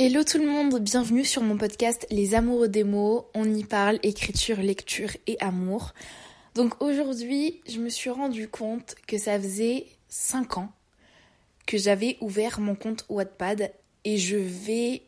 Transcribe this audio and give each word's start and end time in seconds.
Hello 0.00 0.22
tout 0.22 0.38
le 0.38 0.46
monde, 0.46 0.78
bienvenue 0.78 1.24
sur 1.24 1.42
mon 1.42 1.58
podcast 1.58 2.06
Les 2.12 2.36
Amoureux 2.36 2.68
des 2.68 2.84
mots. 2.84 3.26
On 3.34 3.52
y 3.52 3.64
parle 3.64 3.98
écriture, 4.04 4.58
lecture 4.58 5.10
et 5.26 5.36
amour. 5.40 5.92
Donc 6.54 6.80
aujourd'hui, 6.80 7.60
je 7.68 7.80
me 7.80 7.88
suis 7.88 8.08
rendu 8.08 8.46
compte 8.46 8.94
que 9.08 9.18
ça 9.18 9.40
faisait 9.40 9.86
5 10.08 10.58
ans 10.58 10.72
que 11.66 11.78
j'avais 11.78 12.16
ouvert 12.20 12.60
mon 12.60 12.76
compte 12.76 13.06
Wattpad 13.08 13.72
et 14.04 14.18
je 14.18 14.36
vais 14.36 15.02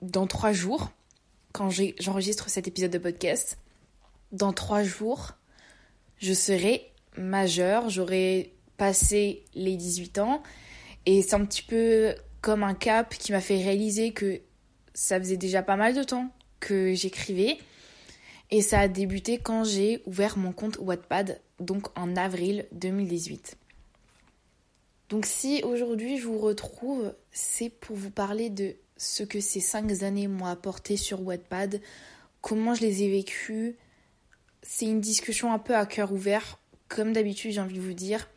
dans 0.00 0.28
3 0.28 0.52
jours, 0.52 0.92
quand 1.50 1.68
j'enregistre 1.98 2.48
cet 2.50 2.68
épisode 2.68 2.92
de 2.92 2.98
podcast, 2.98 3.58
dans 4.30 4.52
3 4.52 4.84
jours, 4.84 5.32
je 6.18 6.34
serai 6.34 6.92
majeure, 7.16 7.88
j'aurai 7.88 8.54
passé 8.76 9.42
les 9.54 9.74
18 9.74 10.18
ans 10.18 10.40
et 11.04 11.20
c'est 11.22 11.34
un 11.34 11.44
petit 11.44 11.64
peu 11.64 12.14
comme 12.40 12.62
un 12.62 12.74
cap 12.74 13.14
qui 13.14 13.32
m'a 13.32 13.40
fait 13.40 13.62
réaliser 13.62 14.12
que 14.12 14.40
ça 14.94 15.18
faisait 15.18 15.36
déjà 15.36 15.62
pas 15.62 15.76
mal 15.76 15.94
de 15.94 16.02
temps 16.02 16.30
que 16.58 16.94
j'écrivais. 16.94 17.58
Et 18.50 18.62
ça 18.62 18.80
a 18.80 18.88
débuté 18.88 19.38
quand 19.38 19.64
j'ai 19.64 20.02
ouvert 20.06 20.36
mon 20.36 20.52
compte 20.52 20.78
Wattpad, 20.80 21.40
donc 21.60 21.86
en 21.96 22.16
avril 22.16 22.66
2018. 22.72 23.56
Donc 25.08 25.26
si 25.26 25.62
aujourd'hui 25.64 26.18
je 26.18 26.26
vous 26.26 26.38
retrouve, 26.38 27.14
c'est 27.32 27.68
pour 27.68 27.96
vous 27.96 28.10
parler 28.10 28.50
de 28.50 28.74
ce 28.96 29.22
que 29.22 29.40
ces 29.40 29.60
cinq 29.60 30.02
années 30.02 30.28
m'ont 30.28 30.46
apporté 30.46 30.96
sur 30.96 31.22
Wattpad, 31.22 31.80
comment 32.40 32.74
je 32.74 32.82
les 32.82 33.02
ai 33.02 33.10
vécues. 33.10 33.76
C'est 34.62 34.86
une 34.86 35.00
discussion 35.00 35.52
un 35.52 35.58
peu 35.58 35.74
à 35.74 35.86
cœur 35.86 36.12
ouvert. 36.12 36.58
Comme 36.88 37.12
d'habitude, 37.12 37.52
j'ai 37.52 37.60
envie 37.60 37.76
de 37.76 37.80
vous 37.80 37.92
dire, 37.92 38.28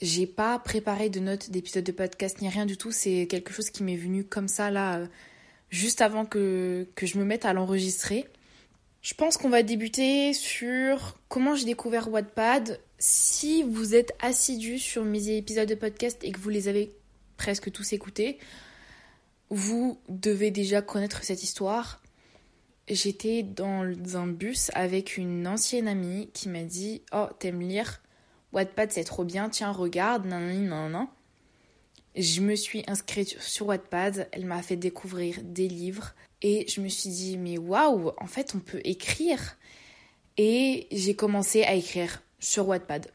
j'ai 0.00 0.26
pas 0.26 0.58
préparé 0.58 1.08
de 1.08 1.20
notes 1.20 1.50
d'épisode 1.50 1.84
de 1.84 1.92
podcast 1.92 2.40
ni 2.40 2.48
rien 2.48 2.66
du 2.66 2.76
tout. 2.76 2.92
C'est 2.92 3.26
quelque 3.26 3.52
chose 3.52 3.70
qui 3.70 3.82
m'est 3.82 3.96
venu 3.96 4.24
comme 4.24 4.48
ça 4.48 4.70
là, 4.70 4.98
euh, 4.98 5.06
juste 5.70 6.00
avant 6.00 6.24
que, 6.24 6.86
que 6.94 7.06
je 7.06 7.18
me 7.18 7.24
mette 7.24 7.44
à 7.44 7.52
l'enregistrer. 7.52 8.26
Je 9.02 9.14
pense 9.14 9.36
qu'on 9.36 9.48
va 9.48 9.62
débuter 9.62 10.32
sur 10.34 11.18
comment 11.28 11.54
j'ai 11.54 11.64
découvert 11.64 12.10
Wattpad. 12.10 12.80
Si 12.98 13.62
vous 13.62 13.94
êtes 13.94 14.12
assidu 14.20 14.78
sur 14.78 15.04
mes 15.04 15.36
épisodes 15.36 15.68
de 15.68 15.74
podcast 15.74 16.18
et 16.22 16.32
que 16.32 16.38
vous 16.38 16.50
les 16.50 16.68
avez 16.68 16.92
presque 17.36 17.70
tous 17.70 17.92
écoutés, 17.92 18.38
vous 19.50 19.98
devez 20.08 20.50
déjà 20.50 20.82
connaître 20.82 21.24
cette 21.24 21.42
histoire. 21.42 22.02
J'étais 22.88 23.42
dans 23.42 23.84
un 24.16 24.26
bus 24.26 24.70
avec 24.74 25.16
une 25.16 25.46
ancienne 25.46 25.88
amie 25.88 26.30
qui 26.32 26.48
m'a 26.48 26.62
dit 26.62 27.02
Oh, 27.12 27.26
t'aimes 27.38 27.60
lire? 27.60 28.00
Wattpad 28.52 28.92
c'est 28.92 29.04
trop 29.04 29.24
bien, 29.24 29.48
tiens 29.48 29.72
regarde, 29.72 30.26
nan 30.26 30.68
nan 30.68 30.90
nan. 30.90 31.08
Je 32.16 32.40
me 32.40 32.56
suis 32.56 32.82
inscrite 32.88 33.40
sur 33.40 33.66
Wattpad, 33.66 34.28
elle 34.32 34.46
m'a 34.46 34.62
fait 34.62 34.76
découvrir 34.76 35.38
des 35.42 35.68
livres 35.68 36.14
et 36.42 36.66
je 36.68 36.80
me 36.80 36.88
suis 36.88 37.10
dit 37.10 37.36
mais 37.36 37.58
waouh, 37.58 38.12
en 38.18 38.26
fait 38.26 38.54
on 38.54 38.60
peut 38.60 38.80
écrire. 38.84 39.56
Et 40.36 40.86
j'ai 40.92 41.14
commencé 41.14 41.64
à 41.64 41.74
écrire 41.74 42.22
sur 42.38 42.68
Wattpad. 42.68 43.10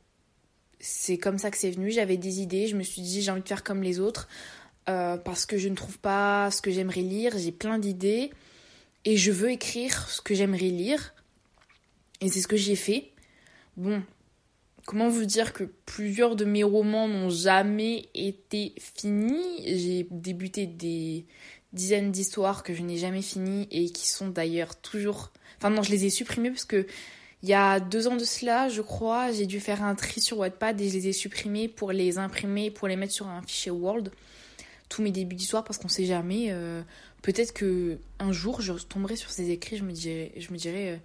C'est 0.80 1.17
comme 1.17 1.38
ça 1.38 1.50
que 1.52 1.58
c'est 1.58 1.72
venu, 1.72 1.92
j'avais 1.92 2.18
des 2.18 2.42
idées, 2.42 2.68
je 2.68 2.75
me 2.75 2.84
suis 2.84 3.02
dit 3.02 3.22
j'ai 3.22 3.31
envie 3.31 3.42
de 3.42 3.47
faire 3.47 3.64
comme 3.64 3.81
les 3.81 4.00
autres 4.00 4.28
euh, 4.90 5.18
parce 5.18 5.45
que 5.45 5.58
je 5.58 5.70
ne 5.70 5.75
trouve 5.75 5.97
pas 6.00 6.52
ce 6.52 6.62
que 6.62 6.72
j'aimerais 6.72 7.02
lire, 7.02 7.38
j'ai 7.38 7.53
plein 7.53 7.80
d'idées 7.80 8.31
et 9.06 9.18
je 9.18 9.31
veux 9.31 9.52
écrire 9.52 10.09
ce 10.09 10.22
que 10.22 10.36
j'aimerais 10.36 10.70
lire. 10.70 11.14
Et 12.22 12.30
c'est 12.30 12.42
ce 12.42 12.47
que 12.47 12.58
j'ai 12.58 12.75
fait. 12.75 13.12
Bon, 13.75 14.02
comment 14.86 15.09
vous 15.09 15.26
dire 15.26 15.53
que 15.53 15.64
plusieurs 15.86 16.36
de 16.36 16.45
mes 16.45 16.64
romans 16.64 17.08
n'ont 17.08 17.30
jamais 17.30 18.09
été 18.14 18.73
finis? 18.78 19.64
J'ai 19.66 20.08
débuté 20.12 20.66
des 20.67 21.25
dizaines 21.72 22.12
d'histoires 22.12 22.64
que 22.64 22.73
je 22.73 22.81
n'ai 22.84 22.98
jamais 22.98 23.22
finies 23.22 23.67
et 23.72 23.90
qui 23.90 24.08
sont 24.08 24.30
d'ailleurs 24.30 24.75
toujours... 24.75 25.31
Enfin 25.58 25.70
non, 25.70 25.84
je 25.84 25.92
les 25.92 26.06
ai 26.06 26.09
supprimées 26.09 26.50
parce 26.50 26.66
que 26.66 26.86
il 27.42 27.50
y 27.50 27.53
a 27.53 27.81
deux 27.81 28.08
ans 28.08 28.16
de 28.16 28.23
cela, 28.23 28.70
je 28.70 28.81
crois, 28.81 29.34
j'ai 29.34 29.45
dû 29.45 29.59
faire 29.59 29.84
un 29.84 29.96
tri 29.96 30.22
sur 30.22 30.38
Wattpad 30.38 30.80
et 30.80 30.88
je 30.88 30.94
les 30.94 31.07
ai 31.09 31.13
supprimés 31.13 31.68
pour 31.68 31.91
les 31.91 32.18
imprimer, 32.18 32.72
pour 32.72 32.88
les 32.88 32.96
mettre 32.96 33.12
sur 33.12 33.28
un 33.28 33.41
fichier 33.41 33.72
Word. 33.72 34.03
Tous 34.88 35.02
mes 35.02 35.12
débuts 35.12 35.36
d'histoire 35.36 35.66
parce 35.66 35.78
qu'on 35.78 35.90
sait 35.90 36.06
jamais. 36.06 36.47
Euh, 36.52 36.81
peut-être 37.22 37.52
que 37.52 37.97
un 38.19 38.31
jour 38.31 38.62
je 38.62 38.72
tomberai 38.74 39.18
sur 39.18 39.30
ces 39.30 39.50
écrits, 39.50 39.75
je 39.75 39.84
me 39.84 39.91
dirais, 39.91 41.02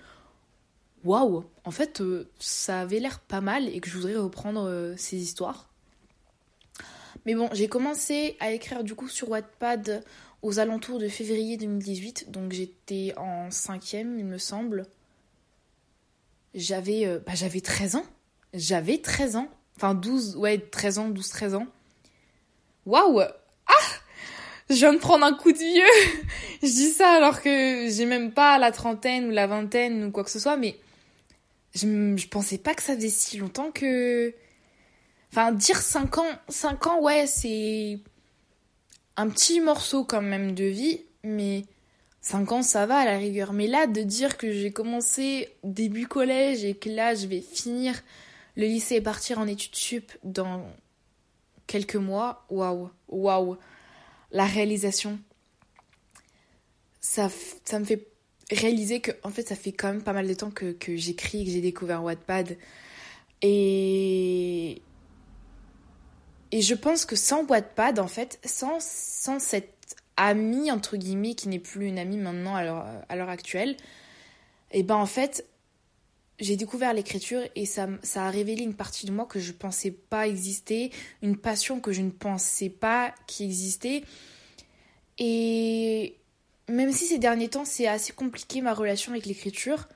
waouh, 1.04 1.44
en 1.64 1.70
fait, 1.70 2.00
euh, 2.00 2.28
ça 2.38 2.80
avait 2.80 3.00
l'air 3.00 3.20
pas 3.20 3.40
mal 3.40 3.68
et 3.68 3.80
que 3.80 3.88
je 3.88 3.96
voudrais 3.96 4.16
reprendre 4.16 4.68
euh, 4.68 4.94
ces 4.96 5.16
histoires. 5.16 5.68
Mais 7.26 7.34
bon, 7.34 7.48
j'ai 7.52 7.68
commencé 7.68 8.36
à 8.40 8.52
écrire 8.52 8.84
du 8.84 8.94
coup 8.94 9.08
sur 9.08 9.30
Wattpad 9.30 10.04
aux 10.42 10.58
alentours 10.60 10.98
de 10.98 11.08
février 11.08 11.56
2018, 11.56 12.30
donc 12.30 12.52
j'étais 12.52 13.12
en 13.16 13.50
cinquième, 13.50 14.18
il 14.18 14.24
me 14.24 14.38
semble. 14.38 14.86
J'avais 16.54 17.06
euh, 17.06 17.18
bah, 17.26 17.34
j'avais 17.34 17.60
13 17.60 17.96
ans. 17.96 18.06
J'avais 18.54 18.98
13 18.98 19.36
ans. 19.36 19.48
Enfin 19.76 19.94
12, 19.94 20.36
ouais, 20.36 20.58
13 20.58 20.98
ans, 20.98 21.10
12-13 21.10 21.54
ans. 21.54 21.66
Waouh 22.86 23.20
Ah 23.20 23.72
Je 24.70 24.74
viens 24.74 24.92
de 24.92 24.98
prendre 24.98 25.24
un 25.26 25.34
coup 25.34 25.52
de 25.52 25.58
vieux 25.58 26.22
Je 26.62 26.68
dis 26.68 26.90
ça 26.90 27.10
alors 27.10 27.42
que 27.42 27.88
j'ai 27.90 28.06
même 28.06 28.32
pas 28.32 28.58
la 28.58 28.72
trentaine 28.72 29.26
ou 29.26 29.30
la 29.30 29.46
vingtaine 29.46 30.04
ou 30.04 30.10
quoi 30.10 30.24
que 30.24 30.30
ce 30.30 30.40
soit, 30.40 30.56
mais 30.56 30.78
je, 31.78 32.28
pensais 32.28 32.58
pas 32.58 32.74
que 32.74 32.82
ça 32.82 32.94
faisait 32.94 33.08
si 33.08 33.38
longtemps 33.38 33.70
que. 33.70 34.34
Enfin, 35.32 35.52
dire 35.52 35.80
5 35.80 36.18
ans, 36.18 36.38
5 36.48 36.86
ans, 36.86 37.00
ouais, 37.02 37.26
c'est 37.26 37.98
un 39.16 39.28
petit 39.28 39.60
morceau 39.60 40.04
quand 40.04 40.22
même 40.22 40.54
de 40.54 40.64
vie, 40.64 41.02
mais 41.22 41.64
5 42.22 42.52
ans, 42.52 42.62
ça 42.62 42.86
va 42.86 42.98
à 42.98 43.04
la 43.04 43.18
rigueur. 43.18 43.52
Mais 43.52 43.66
là, 43.66 43.86
de 43.86 44.02
dire 44.02 44.38
que 44.38 44.52
j'ai 44.52 44.72
commencé 44.72 45.50
début 45.64 46.06
collège 46.06 46.64
et 46.64 46.74
que 46.74 46.88
là, 46.88 47.14
je 47.14 47.26
vais 47.26 47.40
finir 47.40 48.00
le 48.56 48.66
lycée 48.66 48.96
et 48.96 49.00
partir 49.00 49.38
en 49.38 49.46
études 49.46 49.76
sup 49.76 50.12
dans 50.24 50.66
quelques 51.66 51.96
mois, 51.96 52.46
waouh, 52.50 52.90
waouh, 53.08 53.56
la 54.32 54.46
réalisation, 54.46 55.18
ça, 57.00 57.28
ça 57.64 57.78
me 57.78 57.84
fait 57.84 58.08
réaliser 58.50 59.00
que 59.00 59.12
en 59.22 59.30
fait 59.30 59.48
ça 59.48 59.56
fait 59.56 59.72
quand 59.72 59.88
même 59.88 60.02
pas 60.02 60.12
mal 60.12 60.26
de 60.26 60.34
temps 60.34 60.50
que, 60.50 60.72
que 60.72 60.96
j'écris, 60.96 61.44
que 61.44 61.50
j'ai 61.50 61.60
découvert 61.60 62.02
Wattpad. 62.02 62.56
Et 63.42 64.82
et 66.50 66.62
je 66.62 66.74
pense 66.74 67.04
que 67.04 67.16
sans 67.16 67.44
Wattpad, 67.44 67.98
en 67.98 68.08
fait, 68.08 68.40
sans, 68.44 68.78
sans 68.80 69.38
cette 69.38 69.96
amie, 70.16 70.70
entre 70.70 70.96
guillemets, 70.96 71.34
qui 71.34 71.48
n'est 71.48 71.58
plus 71.58 71.86
une 71.86 71.98
amie 71.98 72.16
maintenant 72.16 72.56
à 72.56 73.16
l'heure 73.16 73.28
actuelle, 73.28 73.76
et 74.70 74.82
ben 74.82 74.96
en 74.96 75.06
fait, 75.06 75.46
j'ai 76.40 76.56
découvert 76.56 76.94
l'écriture 76.94 77.42
et 77.56 77.66
ça, 77.66 77.88
ça 78.02 78.26
a 78.26 78.30
révélé 78.30 78.62
une 78.62 78.74
partie 78.74 79.06
de 79.06 79.12
moi 79.12 79.26
que 79.26 79.40
je 79.40 79.52
pensais 79.52 79.90
pas 79.90 80.28
exister, 80.28 80.90
une 81.22 81.36
passion 81.36 81.80
que 81.80 81.92
je 81.92 82.02
ne 82.02 82.10
pensais 82.10 82.68
pas 82.68 83.14
qui 83.26 83.44
existait. 83.44 84.02
Et 85.18 86.16
même 86.68 86.92
si 86.92 87.06
ces 87.06 87.18
derniers 87.18 87.48
temps 87.48 87.64
c'est 87.64 87.86
assez 87.86 88.12
compliqué 88.12 88.60
ma 88.60 88.74
relation 88.74 89.12
avec 89.12 89.26
l'écriture, 89.26 89.88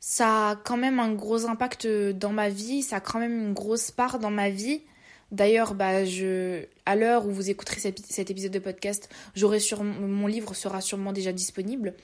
ça 0.00 0.50
a 0.50 0.56
quand 0.56 0.76
même 0.76 0.98
un 0.98 1.12
gros 1.12 1.46
impact 1.46 1.86
dans 1.86 2.32
ma 2.32 2.48
vie, 2.48 2.82
ça 2.82 2.96
a 2.96 3.00
quand 3.00 3.20
même 3.20 3.38
une 3.38 3.52
grosse 3.52 3.90
part 3.90 4.18
dans 4.18 4.30
ma 4.30 4.50
vie. 4.50 4.82
D'ailleurs, 5.30 5.74
bah, 5.74 6.04
je, 6.04 6.64
à 6.84 6.96
l'heure 6.96 7.26
où 7.26 7.30
vous 7.30 7.48
écouterez 7.48 7.80
cet 7.80 8.30
épisode 8.30 8.50
de 8.50 8.58
podcast, 8.58 9.08
j'aurai 9.34 9.60
sur 9.60 9.82
mon 9.84 10.26
livre 10.26 10.54
sera 10.54 10.80
sûrement 10.80 11.12
déjà 11.12 11.32
disponible. 11.32 11.94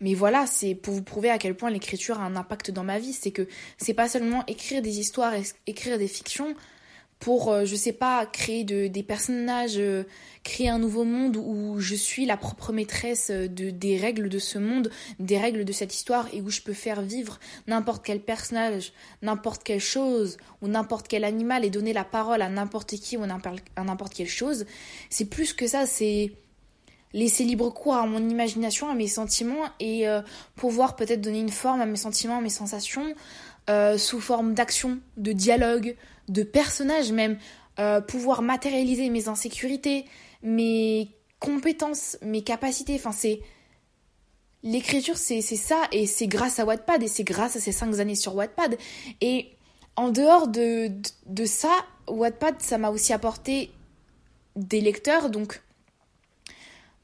Mais 0.00 0.14
voilà, 0.14 0.46
c'est 0.46 0.74
pour 0.74 0.94
vous 0.94 1.02
prouver 1.02 1.30
à 1.30 1.38
quel 1.38 1.54
point 1.54 1.70
l'écriture 1.70 2.20
a 2.20 2.24
un 2.24 2.36
impact 2.36 2.70
dans 2.70 2.84
ma 2.84 2.98
vie. 2.98 3.12
C'est 3.12 3.32
que 3.32 3.46
c'est 3.76 3.94
pas 3.94 4.08
seulement 4.08 4.44
écrire 4.46 4.82
des 4.82 4.98
histoires, 4.98 5.34
écrire 5.66 5.98
des 5.98 6.08
fictions, 6.08 6.54
pour, 7.18 7.50
euh, 7.50 7.64
je 7.64 7.74
sais 7.74 7.92
pas, 7.92 8.26
créer 8.26 8.64
de, 8.64 8.86
des 8.86 9.02
personnages, 9.02 9.76
euh, 9.76 10.04
créer 10.44 10.68
un 10.68 10.78
nouveau 10.78 11.04
monde 11.04 11.36
où 11.36 11.80
je 11.80 11.94
suis 11.94 12.26
la 12.26 12.36
propre 12.36 12.72
maîtresse 12.72 13.30
de, 13.30 13.70
des 13.70 13.96
règles 13.96 14.28
de 14.28 14.38
ce 14.38 14.58
monde, 14.58 14.90
des 15.18 15.38
règles 15.38 15.64
de 15.64 15.72
cette 15.72 15.94
histoire 15.94 16.28
et 16.32 16.40
où 16.40 16.50
je 16.50 16.60
peux 16.60 16.72
faire 16.72 17.02
vivre 17.02 17.38
n'importe 17.66 18.04
quel 18.04 18.20
personnage, 18.20 18.92
n'importe 19.22 19.64
quelle 19.64 19.80
chose 19.80 20.36
ou 20.62 20.68
n'importe 20.68 21.08
quel 21.08 21.24
animal 21.24 21.64
et 21.64 21.70
donner 21.70 21.92
la 21.92 22.04
parole 22.04 22.42
à 22.42 22.48
n'importe 22.48 22.96
qui 22.96 23.16
ou 23.16 23.24
à 23.24 23.84
n'importe 23.84 24.14
quelle 24.14 24.28
chose. 24.28 24.64
C'est 25.10 25.26
plus 25.26 25.52
que 25.52 25.66
ça, 25.66 25.86
c'est 25.86 26.32
laisser 27.12 27.44
libre 27.44 27.70
cours 27.70 27.94
à 27.94 28.06
mon 28.06 28.28
imagination, 28.28 28.88
à 28.88 28.94
mes 28.94 29.08
sentiments 29.08 29.64
et 29.80 30.08
euh, 30.08 30.20
pouvoir 30.56 30.96
peut-être 30.96 31.20
donner 31.20 31.40
une 31.40 31.48
forme 31.48 31.80
à 31.80 31.86
mes 31.86 31.96
sentiments, 31.96 32.38
à 32.38 32.40
mes 32.40 32.50
sensations 32.50 33.14
sous 33.98 34.20
forme 34.20 34.54
d'action, 34.54 34.98
de 35.16 35.32
dialogue, 35.32 35.96
de 36.28 36.42
personnages 36.42 37.12
même, 37.12 37.38
euh, 37.78 38.00
pouvoir 38.00 38.42
matérialiser 38.42 39.08
mes 39.08 39.28
insécurités, 39.28 40.04
mes 40.42 41.08
compétences, 41.38 42.18
mes 42.22 42.42
capacités. 42.42 42.94
Enfin, 42.96 43.12
c'est. 43.12 43.40
L'écriture, 44.64 45.16
c'est 45.16 45.40
ça, 45.40 45.80
et 45.92 46.06
c'est 46.06 46.26
grâce 46.26 46.58
à 46.58 46.64
Wattpad, 46.64 47.00
et 47.04 47.06
c'est 47.06 47.22
grâce 47.22 47.54
à 47.54 47.60
ces 47.60 47.70
cinq 47.70 48.00
années 48.00 48.16
sur 48.16 48.34
Wattpad. 48.34 48.76
Et 49.20 49.52
en 49.94 50.10
dehors 50.10 50.48
de, 50.48 50.90
de, 51.26 51.44
ça, 51.44 51.70
Wattpad, 52.08 52.60
ça 52.60 52.76
m'a 52.76 52.90
aussi 52.90 53.12
apporté 53.12 53.70
des 54.56 54.80
lecteurs, 54.80 55.30
donc 55.30 55.62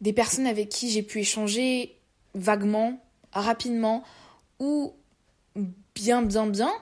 des 0.00 0.12
personnes 0.12 0.48
avec 0.48 0.68
qui 0.68 0.90
j'ai 0.90 1.04
pu 1.04 1.20
échanger 1.20 1.96
vaguement, 2.34 2.98
rapidement 3.32 4.02
ou 4.58 4.92
bien, 5.94 6.22
bien, 6.22 6.46
bien. 6.46 6.72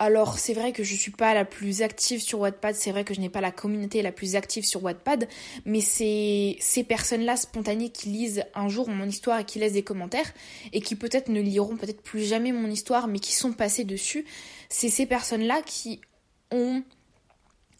Alors 0.00 0.38
c'est 0.38 0.52
vrai 0.54 0.72
que 0.72 0.84
je 0.84 0.94
suis 0.94 1.10
pas 1.10 1.34
la 1.34 1.44
plus 1.44 1.82
active 1.82 2.20
sur 2.20 2.38
Wattpad, 2.38 2.76
c'est 2.76 2.92
vrai 2.92 3.02
que 3.02 3.14
je 3.14 3.20
n'ai 3.20 3.28
pas 3.28 3.40
la 3.40 3.50
communauté 3.50 4.00
la 4.00 4.12
plus 4.12 4.36
active 4.36 4.64
sur 4.64 4.84
Wattpad, 4.84 5.26
mais 5.64 5.80
c'est 5.80 6.56
ces 6.60 6.84
personnes-là 6.84 7.36
spontanées 7.36 7.90
qui 7.90 8.08
lisent 8.08 8.44
un 8.54 8.68
jour 8.68 8.88
mon 8.88 9.06
histoire 9.06 9.40
et 9.40 9.44
qui 9.44 9.58
laissent 9.58 9.72
des 9.72 9.82
commentaires 9.82 10.32
et 10.72 10.80
qui 10.80 10.94
peut-être 10.94 11.28
ne 11.30 11.40
liront 11.40 11.76
peut-être 11.76 12.00
plus 12.00 12.24
jamais 12.24 12.52
mon 12.52 12.68
histoire 12.68 13.08
mais 13.08 13.18
qui 13.18 13.32
sont 13.34 13.52
passées 13.52 13.82
dessus, 13.82 14.24
c'est 14.68 14.88
ces 14.88 15.04
personnes-là 15.04 15.62
qui 15.62 16.00
ont 16.52 16.84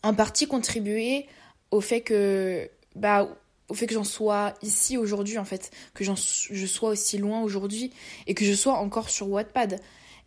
en 0.03 0.13
partie 0.13 0.49
contribué 0.49 1.27
au 1.71 1.81
fait 1.81 2.01
que 2.01 2.69
bah 2.97 3.29
au 3.69 3.75
fait 3.75 3.87
que 3.87 3.95
j'en 3.95 4.05
sois 4.05 4.55
ici 4.63 4.97
aujourd'hui 4.97 5.39
en 5.39 5.45
fait, 5.45 5.71
que 5.95 6.05
je 6.05 6.67
sois 6.67 6.91
aussi 6.91 7.19
loin 7.19 7.43
aujourd'hui 7.43 7.93
et 8.27 8.35
que 8.35 8.45
je 8.45 8.53
sois 8.55 8.75
encore 8.75 9.11
sur 9.11 9.29
Wattpad 9.29 9.81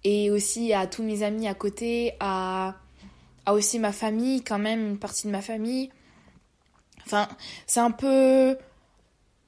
et 0.03 0.31
aussi 0.31 0.73
à 0.73 0.87
tous 0.87 1.03
mes 1.03 1.23
amis 1.23 1.47
à 1.47 1.53
côté, 1.53 2.13
à, 2.19 2.75
à 3.45 3.53
aussi 3.53 3.79
ma 3.79 3.91
famille 3.91 4.43
quand 4.43 4.59
même, 4.59 4.89
une 4.89 4.99
partie 4.99 5.27
de 5.27 5.31
ma 5.31 5.41
famille. 5.41 5.89
Enfin, 7.05 7.27
c'est 7.65 7.79
un 7.79 7.91
peu 7.91 8.57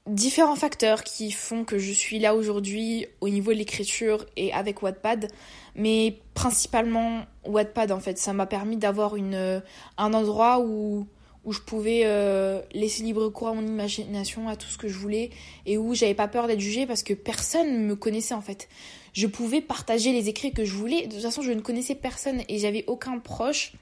différents 0.06 0.56
facteurs 0.56 1.02
qui 1.02 1.30
font 1.30 1.64
que 1.64 1.78
je 1.78 1.92
suis 1.92 2.18
là 2.18 2.34
aujourd'hui 2.34 3.06
au 3.20 3.28
niveau 3.28 3.52
de 3.52 3.58
l'écriture 3.58 4.26
et 4.36 4.52
avec 4.52 4.82
Wattpad, 4.82 5.28
mais 5.74 6.18
principalement 6.34 7.24
Wattpad 7.46 7.90
en 7.92 8.00
fait. 8.00 8.18
Ça 8.18 8.32
m'a 8.32 8.46
permis 8.46 8.76
d'avoir 8.76 9.16
une 9.16 9.62
un 9.96 10.14
endroit 10.14 10.60
où 10.60 11.06
où 11.44 11.52
je 11.52 11.60
pouvais 11.60 12.02
euh, 12.04 12.60
laisser 12.72 13.02
libre 13.02 13.28
cours 13.28 13.48
à 13.48 13.54
mon 13.54 13.66
imagination, 13.66 14.48
à 14.48 14.56
tout 14.56 14.68
ce 14.68 14.78
que 14.78 14.88
je 14.88 14.98
voulais, 14.98 15.30
et 15.66 15.78
où 15.78 15.94
j'avais 15.94 16.14
pas 16.14 16.28
peur 16.28 16.46
d'être 16.46 16.60
jugée 16.60 16.86
parce 16.86 17.02
que 17.02 17.14
personne 17.14 17.82
ne 17.82 17.86
me 17.86 17.96
connaissait 17.96 18.34
en 18.34 18.42
fait. 18.42 18.68
Je 19.12 19.26
pouvais 19.26 19.60
partager 19.60 20.12
les 20.12 20.28
écrits 20.28 20.52
que 20.52 20.64
je 20.64 20.74
voulais, 20.74 21.06
de 21.06 21.12
toute 21.14 21.22
façon 21.22 21.42
je 21.42 21.52
ne 21.52 21.60
connaissais 21.60 21.94
personne 21.94 22.42
et 22.48 22.58
j'avais 22.58 22.84
aucun 22.86 23.18
proche 23.18 23.74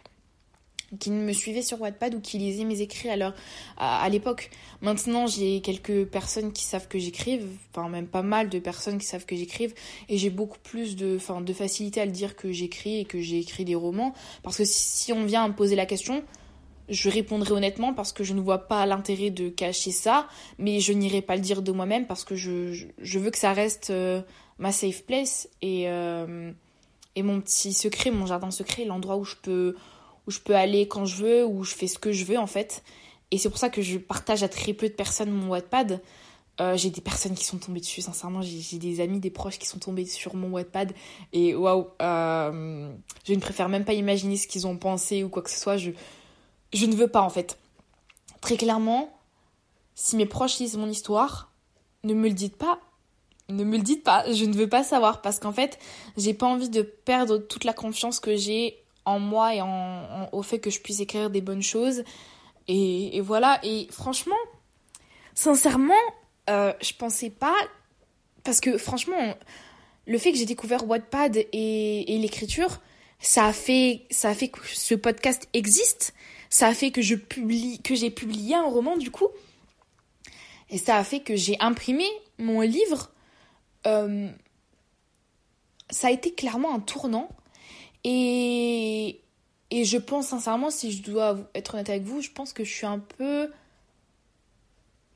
qui 0.98 1.10
me 1.10 1.32
suivait 1.32 1.62
sur 1.62 1.80
Wattpad 1.80 2.14
ou 2.14 2.20
qui 2.20 2.38
lisait 2.38 2.64
mes 2.64 2.80
écrits 2.80 3.08
à, 3.08 3.34
à, 3.78 4.08
l'époque. 4.08 4.50
Maintenant, 4.80 5.26
j'ai 5.26 5.60
quelques 5.60 6.04
personnes 6.04 6.52
qui 6.52 6.64
savent 6.64 6.88
que 6.88 6.98
j'écrive, 6.98 7.46
enfin 7.70 7.88
même 7.88 8.06
pas 8.06 8.22
mal 8.22 8.48
de 8.48 8.58
personnes 8.58 8.98
qui 8.98 9.06
savent 9.06 9.24
que 9.24 9.36
j'écrive, 9.36 9.74
et 10.08 10.18
j'ai 10.18 10.30
beaucoup 10.30 10.58
plus 10.62 10.96
de, 10.96 11.18
facilité 11.18 12.00
à 12.00 12.04
le 12.04 12.12
dire 12.12 12.36
que 12.36 12.52
j'écris 12.52 13.00
et 13.00 13.04
que 13.04 13.20
j'ai 13.20 13.38
écrit 13.38 13.64
des 13.64 13.74
romans, 13.74 14.14
parce 14.42 14.58
que 14.58 14.64
si 14.64 15.12
on 15.12 15.24
vient 15.24 15.48
me 15.48 15.54
poser 15.54 15.76
la 15.76 15.86
question, 15.86 16.22
je 16.88 17.08
répondrai 17.08 17.52
honnêtement 17.52 17.94
parce 17.94 18.12
que 18.12 18.24
je 18.24 18.34
ne 18.34 18.40
vois 18.40 18.66
pas 18.66 18.84
l'intérêt 18.86 19.30
de 19.30 19.48
cacher 19.48 19.92
ça, 19.92 20.28
mais 20.58 20.80
je 20.80 20.92
n'irai 20.92 21.22
pas 21.22 21.36
le 21.36 21.42
dire 21.42 21.62
de 21.62 21.72
moi-même 21.72 22.06
parce 22.06 22.24
que 22.24 22.34
je, 22.34 22.86
je, 22.98 23.18
veux 23.18 23.30
que 23.30 23.38
ça 23.38 23.52
reste 23.52 23.90
euh, 23.90 24.20
ma 24.58 24.72
safe 24.72 25.04
place 25.04 25.48
et, 25.60 25.88
euh, 25.88 26.52
et 27.14 27.22
mon 27.22 27.40
petit 27.40 27.72
secret, 27.72 28.10
mon 28.10 28.26
jardin 28.26 28.50
secret, 28.50 28.84
l'endroit 28.84 29.16
où 29.16 29.24
je 29.24 29.36
peux 29.36 29.76
où 30.28 30.30
je 30.30 30.38
peux 30.38 30.54
aller 30.54 30.86
quand 30.86 31.04
je 31.04 31.16
veux, 31.16 31.44
où 31.44 31.64
je 31.64 31.74
fais 31.74 31.88
ce 31.88 31.98
que 31.98 32.12
je 32.12 32.24
veux 32.24 32.38
en 32.38 32.46
fait. 32.46 32.84
Et 33.32 33.38
c'est 33.38 33.48
pour 33.48 33.58
ça 33.58 33.70
que 33.70 33.82
je 33.82 33.98
partage 33.98 34.42
à 34.42 34.48
très 34.48 34.72
peu 34.72 34.88
de 34.88 34.94
personnes 34.94 35.30
mon 35.30 35.48
Wattpad. 35.48 36.00
Euh, 36.60 36.76
j'ai 36.76 36.90
des 36.90 37.00
personnes 37.00 37.34
qui 37.34 37.44
sont 37.44 37.56
tombées 37.56 37.80
dessus, 37.80 38.02
sincèrement, 38.02 38.40
j'ai 38.42 38.78
des 38.78 39.00
amis, 39.00 39.18
des 39.18 39.30
proches 39.30 39.58
qui 39.58 39.66
sont 39.66 39.78
tombés 39.78 40.04
sur 40.04 40.36
mon 40.36 40.50
Wattpad. 40.50 40.92
Et 41.32 41.54
waouh, 41.54 41.88
je 41.98 43.32
ne 43.32 43.40
préfère 43.40 43.68
même 43.68 43.84
pas 43.84 43.94
imaginer 43.94 44.36
ce 44.36 44.46
qu'ils 44.46 44.66
ont 44.66 44.76
pensé 44.76 45.24
ou 45.24 45.28
quoi 45.28 45.42
que 45.42 45.50
ce 45.50 45.58
soit. 45.58 45.76
Je 46.72 46.86
ne 46.86 46.94
veux 46.94 47.08
pas 47.08 47.22
en 47.22 47.30
fait. 47.30 47.58
Très 48.40 48.56
clairement, 48.56 49.12
si 49.94 50.16
mes 50.16 50.26
proches 50.26 50.58
lisent 50.58 50.76
mon 50.76 50.88
histoire, 50.88 51.52
ne 52.04 52.14
me 52.14 52.28
le 52.28 52.34
dites 52.34 52.56
pas. 52.56 52.80
Ne 53.48 53.64
me 53.64 53.76
le 53.76 53.82
dites 53.82 54.02
pas, 54.04 54.30
je 54.32 54.44
ne 54.44 54.54
veux 54.54 54.68
pas 54.68 54.82
savoir 54.82 55.20
parce 55.20 55.38
qu'en 55.38 55.52
fait, 55.52 55.78
j'ai 56.16 56.32
pas 56.32 56.46
envie 56.46 56.70
de 56.70 56.82
perdre 56.82 57.38
toute 57.38 57.64
la 57.64 57.72
confiance 57.72 58.18
que 58.18 58.36
j'ai 58.36 58.78
en 59.04 59.18
moi 59.18 59.54
et 59.54 59.60
en, 59.60 60.28
au 60.32 60.42
fait 60.42 60.58
que 60.58 60.70
je 60.70 60.80
puisse 60.80 61.00
écrire 61.00 61.28
des 61.28 61.40
bonnes 61.40 61.62
choses. 61.62 62.04
Et, 62.68 63.20
voilà, 63.20 63.58
et 63.62 63.88
franchement, 63.90 64.36
sincèrement, 65.34 65.94
euh, 66.48 66.72
je 66.80 66.92
pensais 66.94 67.30
pas. 67.30 67.56
Parce 68.44 68.60
que 68.60 68.78
franchement, 68.78 69.36
le 70.06 70.18
fait 70.18 70.32
que 70.32 70.38
j'ai 70.38 70.46
découvert 70.46 70.88
Wattpad 70.88 71.36
et, 71.36 72.14
et 72.14 72.18
l'écriture, 72.18 72.80
ça 73.18 73.52
ça 73.52 74.28
a 74.28 74.34
fait 74.34 74.48
que 74.48 74.60
ce 74.64 74.94
podcast 74.94 75.48
existe 75.52 76.14
ça 76.52 76.68
a 76.68 76.74
fait 76.74 76.90
que 76.90 77.00
je 77.00 77.14
publie, 77.14 77.80
j'ai 77.82 78.10
publié 78.10 78.54
un 78.54 78.66
roman 78.66 78.98
du 78.98 79.10
coup. 79.10 79.28
Et 80.68 80.76
ça 80.76 80.96
a 80.96 81.04
fait 81.04 81.20
que 81.20 81.34
j'ai 81.34 81.56
imprimé 81.60 82.04
mon 82.38 82.60
livre. 82.60 83.10
Euh, 83.86 84.28
ça 85.88 86.08
a 86.08 86.10
été 86.10 86.34
clairement 86.34 86.74
un 86.74 86.80
tournant. 86.80 87.30
Et, 88.04 89.22
et 89.70 89.84
je 89.86 89.96
pense 89.96 90.28
sincèrement, 90.28 90.68
si 90.68 90.92
je 90.92 91.02
dois 91.02 91.38
être 91.54 91.72
honnête 91.72 91.88
avec 91.88 92.02
vous, 92.02 92.20
je 92.20 92.30
pense 92.30 92.52
que 92.52 92.64
je 92.64 92.70
suis 92.70 92.86
un 92.86 92.98
peu. 92.98 93.50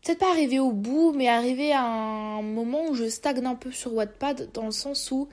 Peut-être 0.02 0.20
pas 0.20 0.30
arrivée 0.30 0.58
au 0.58 0.72
bout, 0.72 1.12
mais 1.12 1.28
arrivée 1.28 1.72
à 1.72 1.84
un 1.84 2.40
moment 2.40 2.88
où 2.88 2.94
je 2.94 3.10
stagne 3.10 3.44
un 3.44 3.56
peu 3.56 3.72
sur 3.72 3.92
Wattpad, 3.92 4.52
dans 4.54 4.64
le 4.64 4.70
sens 4.70 5.10
où 5.10 5.28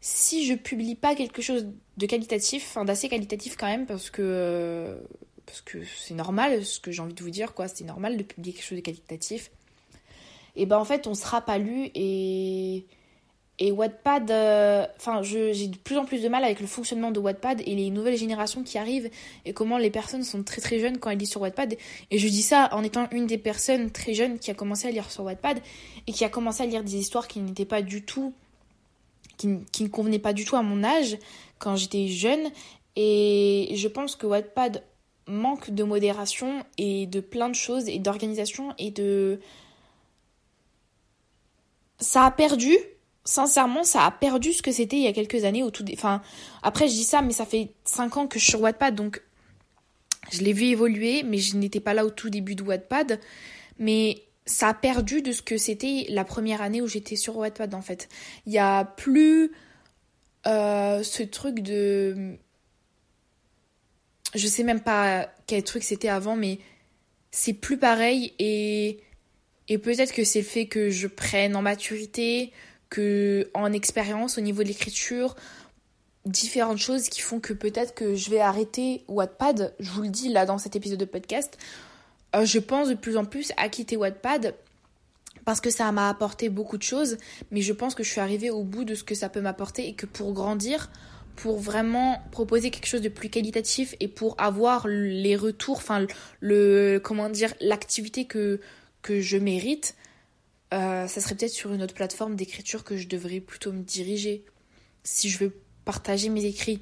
si 0.00 0.46
je 0.46 0.54
publie 0.54 0.94
pas 0.94 1.14
quelque 1.14 1.42
chose 1.42 1.68
de 1.96 2.06
qualitatif, 2.06 2.66
enfin 2.70 2.84
d'assez 2.84 3.08
qualitatif 3.08 3.56
quand 3.56 3.66
même, 3.66 3.86
parce 3.86 4.10
que 4.10 4.98
parce 5.46 5.60
que 5.60 5.78
c'est 5.84 6.14
normal, 6.14 6.64
ce 6.64 6.80
que 6.80 6.92
j'ai 6.92 7.02
envie 7.02 7.14
de 7.14 7.22
vous 7.22 7.30
dire, 7.30 7.54
quoi, 7.54 7.66
c'est 7.68 7.84
normal 7.84 8.16
de 8.16 8.22
publier 8.22 8.54
quelque 8.54 8.64
chose 8.64 8.78
de 8.78 8.82
qualitatif. 8.82 9.50
Et 10.56 10.66
ben 10.66 10.78
en 10.78 10.84
fait, 10.84 11.06
on 11.06 11.14
sera 11.14 11.40
pas 11.40 11.58
lu 11.58 11.90
et 11.94 12.86
et 13.62 13.72
Wattpad, 13.72 14.30
euh, 14.30 14.86
enfin, 14.96 15.20
j'ai 15.22 15.66
de 15.66 15.76
plus 15.76 15.98
en 15.98 16.06
plus 16.06 16.22
de 16.22 16.28
mal 16.30 16.44
avec 16.44 16.60
le 16.60 16.66
fonctionnement 16.66 17.10
de 17.10 17.20
Wattpad 17.20 17.60
et 17.60 17.74
les 17.74 17.90
nouvelles 17.90 18.16
générations 18.16 18.62
qui 18.62 18.78
arrivent 18.78 19.10
et 19.44 19.52
comment 19.52 19.76
les 19.76 19.90
personnes 19.90 20.24
sont 20.24 20.42
très 20.42 20.62
très 20.62 20.78
jeunes 20.78 20.96
quand 20.96 21.10
elles 21.10 21.18
lisent 21.18 21.32
sur 21.32 21.42
Wattpad. 21.42 21.76
Et 22.10 22.18
je 22.18 22.26
dis 22.26 22.40
ça 22.40 22.70
en 22.72 22.82
étant 22.82 23.06
une 23.10 23.26
des 23.26 23.36
personnes 23.36 23.90
très 23.90 24.14
jeunes 24.14 24.38
qui 24.38 24.50
a 24.50 24.54
commencé 24.54 24.88
à 24.88 24.90
lire 24.92 25.10
sur 25.10 25.24
Wattpad 25.24 25.60
et 26.06 26.12
qui 26.12 26.24
a 26.24 26.30
commencé 26.30 26.62
à 26.62 26.66
lire 26.66 26.82
des 26.82 26.96
histoires 26.96 27.28
qui 27.28 27.40
n'étaient 27.40 27.66
pas 27.66 27.82
du 27.82 28.02
tout 28.02 28.32
qui, 29.40 29.82
ne 29.82 29.88
convenait 29.88 30.18
pas 30.18 30.32
du 30.32 30.44
tout 30.44 30.56
à 30.56 30.62
mon 30.62 30.84
âge 30.84 31.18
quand 31.58 31.76
j'étais 31.76 32.08
jeune. 32.08 32.50
Et 32.96 33.72
je 33.74 33.88
pense 33.88 34.16
que 34.16 34.26
Wattpad 34.26 34.84
manque 35.26 35.70
de 35.70 35.84
modération 35.84 36.64
et 36.76 37.06
de 37.06 37.20
plein 37.20 37.48
de 37.48 37.54
choses 37.54 37.88
et 37.88 37.98
d'organisation 37.98 38.74
et 38.78 38.90
de... 38.90 39.40
Ça 41.98 42.24
a 42.24 42.30
perdu, 42.30 42.76
sincèrement, 43.24 43.84
ça 43.84 44.04
a 44.04 44.10
perdu 44.10 44.52
ce 44.52 44.62
que 44.62 44.72
c'était 44.72 44.96
il 44.96 45.02
y 45.02 45.06
a 45.06 45.12
quelques 45.12 45.44
années 45.44 45.62
au 45.62 45.70
tout... 45.70 45.84
Enfin, 45.92 46.22
après 46.62 46.88
je 46.88 46.94
dis 46.94 47.04
ça, 47.04 47.22
mais 47.22 47.32
ça 47.32 47.46
fait 47.46 47.72
5 47.84 48.16
ans 48.16 48.26
que 48.26 48.38
je 48.38 48.44
suis 48.44 48.52
sur 48.52 48.62
Wattpad, 48.62 48.94
donc 48.94 49.22
je 50.32 50.42
l'ai 50.42 50.52
vu 50.52 50.64
évoluer, 50.66 51.22
mais 51.22 51.38
je 51.38 51.56
n'étais 51.56 51.80
pas 51.80 51.94
là 51.94 52.04
au 52.04 52.10
tout 52.10 52.30
début 52.30 52.54
de 52.54 52.62
Wattpad. 52.62 53.20
Mais 53.78 54.22
ça 54.50 54.68
a 54.68 54.74
perdu 54.74 55.22
de 55.22 55.32
ce 55.32 55.42
que 55.42 55.56
c'était 55.56 56.06
la 56.08 56.24
première 56.24 56.60
année 56.60 56.82
où 56.82 56.86
j'étais 56.86 57.16
sur 57.16 57.36
Wattpad 57.36 57.74
en 57.74 57.82
fait. 57.82 58.08
Il 58.46 58.52
n'y 58.52 58.58
a 58.58 58.84
plus 58.84 59.52
euh, 60.46 61.02
ce 61.02 61.22
truc 61.22 61.60
de... 61.60 62.36
Je 64.34 64.46
sais 64.46 64.62
même 64.62 64.80
pas 64.80 65.28
quel 65.46 65.62
truc 65.64 65.82
c'était 65.82 66.08
avant, 66.08 66.36
mais 66.36 66.58
c'est 67.30 67.52
plus 67.52 67.78
pareil 67.78 68.32
et, 68.38 69.00
et 69.68 69.78
peut-être 69.78 70.12
que 70.12 70.24
c'est 70.24 70.40
le 70.40 70.46
fait 70.46 70.66
que 70.66 70.90
je 70.90 71.06
prenne 71.06 71.56
en 71.56 71.62
maturité, 71.62 72.52
que 72.90 73.50
en 73.54 73.72
expérience 73.72 74.38
au 74.38 74.40
niveau 74.40 74.62
de 74.62 74.68
l'écriture, 74.68 75.36
différentes 76.26 76.78
choses 76.78 77.08
qui 77.08 77.20
font 77.20 77.40
que 77.40 77.52
peut-être 77.52 77.94
que 77.94 78.14
je 78.14 78.30
vais 78.30 78.40
arrêter 78.40 79.04
Wattpad, 79.08 79.74
je 79.78 79.90
vous 79.90 80.02
le 80.02 80.08
dis 80.08 80.28
là 80.28 80.44
dans 80.44 80.58
cet 80.58 80.76
épisode 80.76 80.98
de 80.98 81.04
podcast, 81.04 81.56
euh, 82.34 82.44
je 82.44 82.58
pense 82.58 82.88
de 82.88 82.94
plus 82.94 83.16
en 83.16 83.24
plus 83.24 83.52
à 83.56 83.68
quitter 83.68 83.96
Wattpad 83.96 84.54
parce 85.44 85.60
que 85.60 85.70
ça 85.70 85.90
m'a 85.90 86.08
apporté 86.08 86.48
beaucoup 86.48 86.76
de 86.76 86.82
choses, 86.82 87.16
mais 87.50 87.62
je 87.62 87.72
pense 87.72 87.94
que 87.94 88.02
je 88.02 88.10
suis 88.10 88.20
arrivée 88.20 88.50
au 88.50 88.62
bout 88.62 88.84
de 88.84 88.94
ce 88.94 89.04
que 89.04 89.14
ça 89.14 89.28
peut 89.28 89.40
m'apporter 89.40 89.88
et 89.88 89.94
que 89.94 90.06
pour 90.06 90.32
grandir, 90.32 90.90
pour 91.36 91.58
vraiment 91.58 92.22
proposer 92.30 92.70
quelque 92.70 92.86
chose 92.86 93.00
de 93.00 93.08
plus 93.08 93.30
qualitatif 93.30 93.94
et 94.00 94.08
pour 94.08 94.34
avoir 94.38 94.86
les 94.86 95.36
retours, 95.36 95.78
enfin 95.78 96.06
le 96.40 97.00
comment 97.02 97.30
dire 97.30 97.54
l'activité 97.60 98.26
que 98.26 98.60
que 99.02 99.20
je 99.20 99.38
mérite, 99.38 99.96
euh, 100.74 101.06
ça 101.06 101.20
serait 101.20 101.34
peut-être 101.34 101.52
sur 101.52 101.72
une 101.72 101.82
autre 101.82 101.94
plateforme 101.94 102.36
d'écriture 102.36 102.84
que 102.84 102.96
je 102.96 103.08
devrais 103.08 103.40
plutôt 103.40 103.72
me 103.72 103.82
diriger 103.82 104.44
si 105.02 105.30
je 105.30 105.38
veux 105.38 105.54
partager 105.84 106.28
mes 106.28 106.44
écrits. 106.44 106.80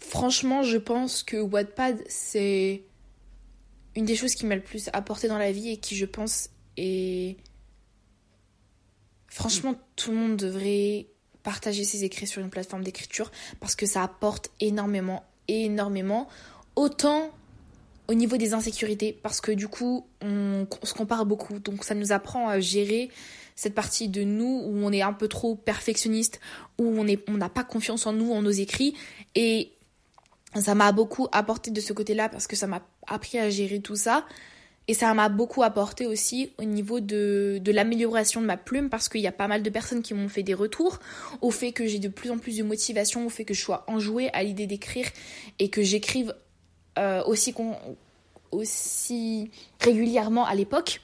Franchement, 0.00 0.62
je 0.62 0.76
pense 0.76 1.22
que 1.22 1.38
Wattpad 1.38 2.04
c'est 2.08 2.82
une 3.98 4.04
des 4.04 4.14
choses 4.14 4.36
qui 4.36 4.46
m'a 4.46 4.54
le 4.54 4.62
plus 4.62 4.88
apporté 4.92 5.26
dans 5.26 5.38
la 5.38 5.50
vie 5.50 5.70
et 5.70 5.76
qui, 5.76 5.96
je 5.96 6.06
pense, 6.06 6.50
est. 6.76 7.36
Franchement, 9.26 9.74
tout 9.96 10.12
le 10.12 10.16
monde 10.16 10.36
devrait 10.36 11.08
partager 11.42 11.82
ses 11.82 12.04
écrits 12.04 12.28
sur 12.28 12.40
une 12.40 12.48
plateforme 12.48 12.84
d'écriture 12.84 13.32
parce 13.58 13.74
que 13.74 13.86
ça 13.86 14.04
apporte 14.04 14.50
énormément, 14.60 15.24
énormément. 15.48 16.28
Autant 16.76 17.32
au 18.06 18.14
niveau 18.14 18.36
des 18.36 18.54
insécurités 18.54 19.12
parce 19.12 19.40
que 19.40 19.52
du 19.52 19.68
coup 19.68 20.06
on, 20.22 20.66
se 20.82 20.94
compare 20.94 21.26
beaucoup 21.26 21.58
donc 21.58 21.84
ça 21.84 21.94
nous 21.94 22.10
apprend 22.10 22.48
à 22.48 22.58
gérer 22.58 23.10
cette 23.54 23.74
partie 23.74 24.08
de 24.08 24.22
nous 24.22 24.62
où 24.64 24.78
on 24.82 24.90
est 24.92 25.02
un 25.02 25.12
peu 25.12 25.28
trop 25.28 25.56
perfectionniste 25.56 26.40
où 26.78 26.86
on 26.86 27.06
est 27.06 27.22
on 27.28 27.34
n'a 27.34 27.50
pas 27.50 27.64
confiance 27.64 28.06
en 28.06 28.14
nous 28.14 28.32
en 28.32 28.40
nos 28.40 28.50
écrits 28.50 28.94
et 29.34 29.72
ça 30.54 30.74
m'a 30.74 30.90
beaucoup 30.92 31.28
apporté 31.32 31.70
de 31.70 31.80
ce 31.82 31.92
côté-là 31.92 32.30
parce 32.30 32.46
que 32.46 32.56
ça 32.56 32.66
m'a 32.66 32.80
appris 33.08 33.38
à 33.38 33.50
gérer 33.50 33.80
tout 33.80 33.96
ça 33.96 34.24
et 34.90 34.94
ça 34.94 35.12
m'a 35.12 35.28
beaucoup 35.28 35.62
apporté 35.62 36.06
aussi 36.06 36.52
au 36.56 36.64
niveau 36.64 37.00
de, 37.00 37.58
de 37.62 37.72
l'amélioration 37.72 38.40
de 38.40 38.46
ma 38.46 38.56
plume 38.56 38.88
parce 38.88 39.10
qu'il 39.10 39.20
y 39.20 39.26
a 39.26 39.32
pas 39.32 39.46
mal 39.46 39.62
de 39.62 39.68
personnes 39.68 40.00
qui 40.00 40.14
m'ont 40.14 40.30
fait 40.30 40.42
des 40.42 40.54
retours 40.54 40.98
au 41.42 41.50
fait 41.50 41.72
que 41.72 41.86
j'ai 41.86 41.98
de 41.98 42.08
plus 42.08 42.30
en 42.30 42.38
plus 42.38 42.56
de 42.56 42.62
motivation, 42.62 43.26
au 43.26 43.28
fait 43.28 43.44
que 43.44 43.52
je 43.52 43.60
sois 43.60 43.84
enjouée 43.86 44.30
à 44.32 44.42
l'idée 44.42 44.66
d'écrire 44.66 45.06
et 45.58 45.68
que 45.68 45.82
j'écrive 45.82 46.34
euh, 46.98 47.22
aussi, 47.24 47.54
aussi 48.50 49.50
régulièrement 49.78 50.46
à 50.46 50.54
l'époque 50.54 51.02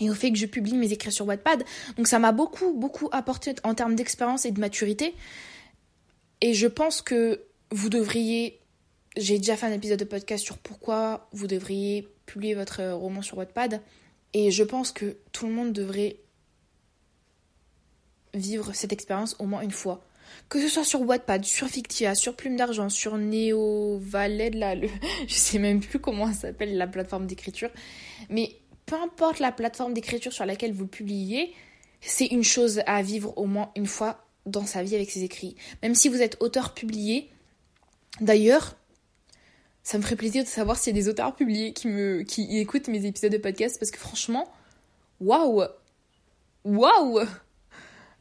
et 0.00 0.10
au 0.10 0.14
fait 0.14 0.30
que 0.30 0.38
je 0.38 0.46
publie 0.46 0.76
mes 0.76 0.92
écrits 0.92 1.12
sur 1.12 1.26
Wattpad. 1.26 1.64
Donc 1.96 2.08
ça 2.08 2.18
m'a 2.18 2.32
beaucoup, 2.32 2.74
beaucoup 2.74 3.08
apporté 3.10 3.54
en 3.64 3.72
termes 3.72 3.94
d'expérience 3.94 4.44
et 4.44 4.50
de 4.50 4.60
maturité. 4.60 5.14
Et 6.42 6.52
je 6.52 6.66
pense 6.66 7.00
que 7.00 7.40
vous 7.70 7.88
devriez... 7.88 8.58
J'ai 9.16 9.38
déjà 9.38 9.56
fait 9.56 9.66
un 9.66 9.72
épisode 9.72 9.98
de 9.98 10.04
podcast 10.04 10.42
sur 10.44 10.56
pourquoi 10.56 11.28
vous 11.32 11.46
devriez 11.46 12.08
publier 12.24 12.54
votre 12.54 12.82
roman 12.92 13.20
sur 13.20 13.36
Wattpad. 13.36 13.82
Et 14.32 14.50
je 14.50 14.64
pense 14.64 14.90
que 14.90 15.18
tout 15.32 15.46
le 15.46 15.52
monde 15.52 15.72
devrait 15.72 16.16
vivre 18.32 18.72
cette 18.72 18.92
expérience 18.92 19.36
au 19.38 19.44
moins 19.44 19.60
une 19.60 19.70
fois. 19.70 20.02
Que 20.48 20.60
ce 20.60 20.68
soit 20.68 20.84
sur 20.84 21.02
Wattpad, 21.02 21.44
sur 21.44 21.68
Fictia, 21.68 22.14
sur 22.14 22.34
Plume 22.36 22.56
d'Argent, 22.56 22.88
sur 22.88 23.18
Neo 23.18 23.98
Valed, 23.98 24.54
là, 24.54 24.74
le... 24.74 24.88
je 25.28 25.34
sais 25.34 25.58
même 25.58 25.80
plus 25.80 25.98
comment 25.98 26.32
s'appelle 26.32 26.78
la 26.78 26.86
plateforme 26.86 27.26
d'écriture. 27.26 27.70
Mais 28.30 28.56
peu 28.86 28.96
importe 28.96 29.40
la 29.40 29.52
plateforme 29.52 29.92
d'écriture 29.92 30.32
sur 30.32 30.46
laquelle 30.46 30.72
vous 30.72 30.86
publiez, 30.86 31.52
c'est 32.00 32.26
une 32.26 32.44
chose 32.44 32.80
à 32.86 33.02
vivre 33.02 33.36
au 33.36 33.44
moins 33.44 33.70
une 33.76 33.86
fois 33.86 34.24
dans 34.46 34.64
sa 34.64 34.82
vie 34.82 34.94
avec 34.94 35.10
ses 35.10 35.22
écrits. 35.22 35.56
Même 35.82 35.94
si 35.94 36.08
vous 36.08 36.22
êtes 36.22 36.38
auteur 36.40 36.72
publié. 36.72 37.28
D'ailleurs, 38.20 38.76
ça 39.82 39.98
me 39.98 40.02
ferait 40.02 40.16
plaisir 40.16 40.44
de 40.44 40.48
savoir 40.48 40.76
s'il 40.76 40.96
y 40.96 40.98
a 40.98 41.02
des 41.02 41.08
auteurs 41.08 41.34
publiés 41.34 41.72
qui, 41.72 41.88
me, 41.88 42.22
qui 42.22 42.58
écoutent 42.58 42.88
mes 42.88 43.04
épisodes 43.04 43.32
de 43.32 43.38
podcast 43.38 43.78
parce 43.78 43.90
que 43.90 43.98
franchement, 43.98 44.50
waouh! 45.20 45.64
Waouh! 46.64 47.20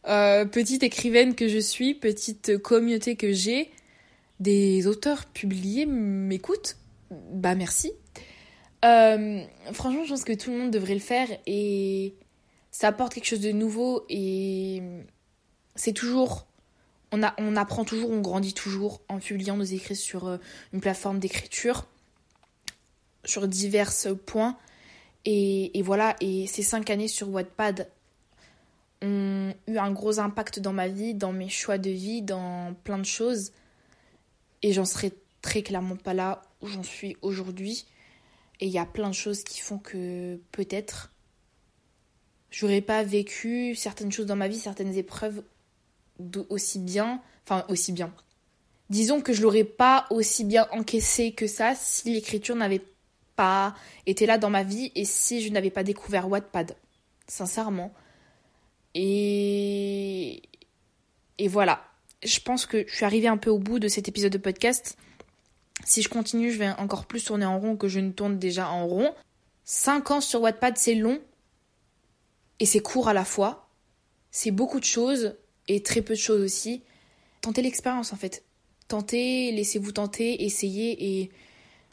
Euh, 0.08 0.46
petite 0.46 0.82
écrivaine 0.82 1.36
que 1.36 1.48
je 1.48 1.60
suis, 1.60 1.94
petite 1.94 2.58
communauté 2.58 3.16
que 3.16 3.32
j'ai, 3.32 3.70
des 4.40 4.88
auteurs 4.88 5.26
publiés 5.26 5.86
m'écoutent? 5.86 6.78
Bah 7.12 7.56
merci. 7.56 7.92
Euh, 8.84 9.44
franchement, 9.74 10.04
je 10.06 10.10
pense 10.10 10.24
que 10.24 10.34
tout 10.34 10.50
le 10.50 10.58
monde 10.58 10.72
devrait 10.72 10.96
le 10.96 11.00
faire 11.00 11.28
et 11.46 12.16
ça 12.72 12.88
apporte 12.88 13.14
quelque 13.14 13.28
chose 13.28 13.42
de 13.42 13.52
nouveau 13.52 14.06
et 14.10 14.82
c'est 15.76 15.94
toujours 15.94 16.48
on, 17.12 17.56
apprend 17.56 17.84
toujours, 17.84 18.10
on 18.10 18.22
grandit 18.22 18.54
toujours 18.54 19.02
en 19.10 19.20
publiant 19.20 19.58
nos 19.58 19.64
écrits 19.64 19.96
sur 19.96 20.28
euh, 20.28 20.38
une 20.74 20.80
plateforme 20.80 21.20
d'écriture 21.20 21.88
sur 23.26 23.48
divers 23.48 23.92
points. 24.26 24.58
Et, 25.26 25.78
et, 25.78 25.82
voilà, 25.82 26.16
et 26.22 26.48
ces 26.48 26.64
cinq 26.64 26.90
années 26.90 27.08
sur 27.08 27.30
Wattpad 27.30 27.90
ont 29.02 29.54
eu 29.68 29.78
un 29.78 29.92
gros 29.92 30.20
impact 30.20 30.60
dans 30.60 30.74
ma 30.74 30.88
vie, 30.88 31.14
dans 31.14 31.34
mes 31.34 31.50
choix 31.50 31.78
de 31.78 31.90
vie, 31.90 32.22
dans 32.22 32.74
plein 32.84 32.98
de 32.98 33.06
choses. 33.06 33.52
Et 34.64 34.74
j'en 34.74 34.86
serais 34.86 35.12
très 35.42 35.64
clairement 35.64 35.96
pas 35.96 36.14
là 36.14 36.42
où 36.62 36.68
j'en 36.68 36.84
suis 36.84 37.18
aujourd'hui. 37.22 37.86
Et 38.60 38.68
il 38.68 38.72
y 38.72 38.80
a 38.80 38.86
plein 38.86 39.10
de 39.10 39.16
choses 39.16 39.44
qui 39.44 39.60
font 39.60 39.80
que 39.80 40.40
peut-être 40.52 41.12
j'aurais 42.52 42.82
pas 42.82 43.04
vécu 43.04 43.76
certaines 43.76 44.12
choses 44.12 44.28
dans 44.28 44.36
ma 44.36 44.48
vie, 44.48 44.60
certaines 44.60 44.96
épreuves 44.96 45.44
aussi 46.50 46.80
bien, 46.80 47.22
enfin 47.46 47.66
aussi 47.70 47.92
bien. 47.92 48.14
Disons 48.90 49.22
que 49.22 49.34
je 49.34 49.42
l'aurais 49.42 49.64
pas 49.64 50.06
aussi 50.10 50.44
bien 50.44 50.68
encaissé 50.72 51.32
que 51.32 51.48
ça 51.48 51.76
si 51.76 52.14
l'écriture 52.14 52.56
n'avait 52.56 52.84
pas 53.36 53.74
été 54.06 54.26
là 54.26 54.38
dans 54.38 54.50
ma 54.50 54.64
vie 54.64 54.92
et 54.96 55.06
si 55.06 55.42
je 55.42 55.52
n'avais 55.52 55.70
pas 55.70 55.84
découvert 55.84 56.30
Wattpad. 56.30 56.76
Sincèrement. 57.28 57.94
Et 58.94 60.42
et 61.38 61.48
voilà. 61.48 61.84
Je 62.24 62.40
pense 62.40 62.66
que 62.66 62.86
je 62.88 62.94
suis 62.94 63.06
arrivée 63.06 63.28
un 63.28 63.38
peu 63.38 63.50
au 63.50 63.58
bout 63.58 63.80
de 63.80 63.88
cet 63.88 64.08
épisode 64.08 64.34
de 64.34 64.38
podcast. 64.38 64.98
Si 65.86 66.02
je 66.02 66.10
continue, 66.10 66.52
je 66.52 66.60
vais 66.60 66.70
encore 66.78 67.06
plus 67.06 67.24
tourner 67.24 67.46
en 67.46 67.60
rond 67.60 67.76
que 67.76 67.88
je 67.88 68.00
ne 68.00 68.12
tourne 68.12 68.38
déjà 68.38 68.70
en 68.70 68.86
rond. 68.86 69.14
5 69.64 70.12
ans 70.12 70.22
sur 70.22 70.42
Wattpad, 70.42 70.78
c'est 70.78 70.96
long 70.96 71.20
et 72.60 72.66
c'est 72.66 72.80
court 72.82 73.08
à 73.08 73.14
la 73.14 73.26
fois. 73.26 73.70
C'est 74.30 74.52
beaucoup 74.52 74.80
de 74.80 74.86
choses 74.86 75.36
et 75.72 75.82
très 75.82 76.02
peu 76.02 76.14
de 76.14 76.20
choses 76.20 76.42
aussi. 76.42 76.82
Tentez 77.42 77.62
l'expérience 77.62 78.14
en 78.14 78.18
fait. 78.18 78.44
Tentez, 78.88 79.52
laissez-vous 79.52 79.94
tenter, 79.94 80.44
essayez 80.44 81.20
et 81.22 81.32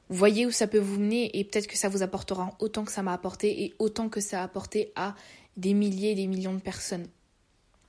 voyez 0.09 0.47
où 0.47 0.51
ça 0.51 0.67
peut 0.67 0.79
vous 0.79 0.99
mener 0.99 1.39
et 1.39 1.45
peut-être 1.45 1.69
que 1.69 1.77
ça 1.77 1.89
vous 1.89 2.03
apportera 2.03 2.51
autant 2.59 2.85
que 2.85 2.93
ça 2.93 3.03
m'a 3.03 3.13
apporté 3.13 3.65
et 3.65 3.75
autant 3.79 4.09
que 4.09 4.21
ça 4.21 4.41
a 4.41 4.45
apporté 4.45 4.93
à 4.97 5.15
des 5.57 5.75
milliers 5.75 6.13
et 6.13 6.15
des 6.15 6.27
millions 6.27 6.55
de 6.55 6.61
personnes. 6.61 7.07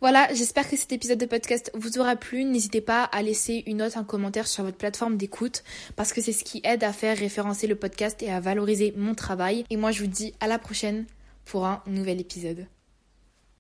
Voilà, 0.01 0.34
j'espère 0.34 0.69
que 0.69 0.77
cet 0.77 0.93
épisode 0.93 1.17
de 1.17 1.25
podcast 1.25 1.72
vous 1.74 2.00
aura 2.00 2.15
plu. 2.15 2.46
N'hésitez 2.46 2.79
pas 2.79 3.03
à 3.03 3.22
laisser 3.22 3.63
une 3.67 3.77
note, 3.77 3.98
un 3.98 4.05
commentaire 4.05 4.48
sur 4.48 4.63
votre 4.63 4.77
plateforme 4.77 5.17
d'écoute 5.17 5.63
parce 5.98 6.13
que 6.13 6.22
c'est 6.22 6.31
ce 6.31 6.46
qui 6.46 6.62
aide 6.63 6.84
à 6.84 6.93
faire 6.93 7.17
référencer 7.17 7.67
le 7.67 7.75
podcast 7.75 8.24
et 8.24 8.31
à 8.31 8.39
valoriser 8.39 8.93
mon 8.96 9.13
travail. 9.13 9.65
Et 9.69 9.75
moi, 9.75 9.91
je 9.91 10.01
vous 10.01 10.08
dis 10.08 10.34
à 10.39 10.48
la 10.48 10.58
prochaine 10.58 11.05
pour 11.43 11.65
un 11.65 11.84
nouvel 11.86 12.22
épisode. 12.22 12.67